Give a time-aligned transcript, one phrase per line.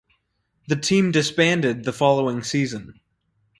[0.67, 2.99] The team disbanded the following season.